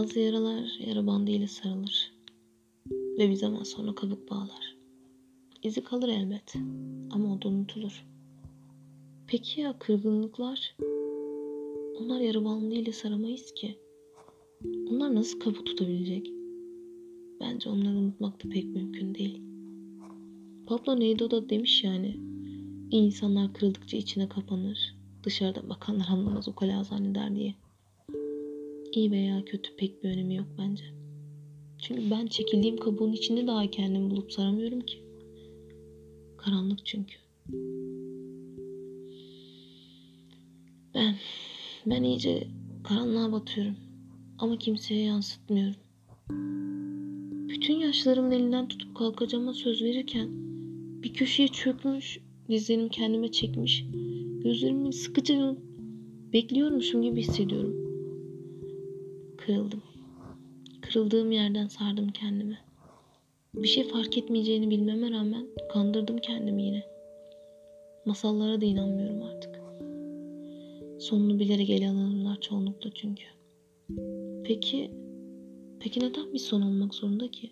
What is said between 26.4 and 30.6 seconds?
o ukala zanneder diye. İyi veya kötü pek bir önemi yok